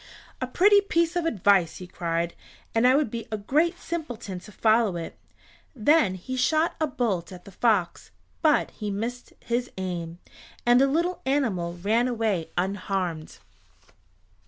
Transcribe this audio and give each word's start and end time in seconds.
"A 0.41 0.47
pretty 0.47 0.81
piece 0.81 1.15
of 1.15 1.25
advice," 1.27 1.77
he 1.77 1.85
cried, 1.85 2.33
"and 2.73 2.87
I 2.87 2.95
would 2.95 3.11
be 3.11 3.27
a 3.31 3.37
great 3.37 3.79
simpleton 3.79 4.39
to 4.39 4.51
follow 4.51 4.95
it." 4.95 5.15
Then 5.75 6.15
he 6.15 6.35
shot 6.35 6.75
a 6.81 6.87
bolt 6.87 7.31
at 7.31 7.45
the 7.45 7.51
fox, 7.51 8.09
but 8.41 8.71
he 8.71 8.89
missed 8.89 9.33
his 9.41 9.69
aim, 9.77 10.17
and 10.65 10.81
the 10.81 10.87
little 10.87 11.21
animal 11.27 11.77
ran 11.77 12.07
away 12.07 12.49
unharmed. 12.57 13.37